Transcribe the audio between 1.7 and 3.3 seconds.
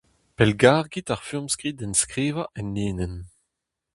enskrivañ enlinenn.